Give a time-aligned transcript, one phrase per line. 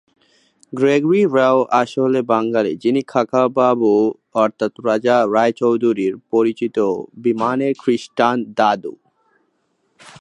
[0.73, 3.91] Gregory Rao আসলে বাঙালি, যিনি কাকাবাবু
[4.43, 6.77] অর্থাৎ রাজা রায়চৌধুরীর পরিচিত
[7.23, 8.93] বিমানের খৃষ্টান দাদু।